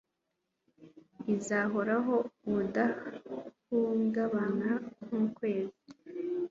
izahoraho 1.35 2.15
ubudahungabana 2.47 4.71
nk'ukwezi 5.05 5.83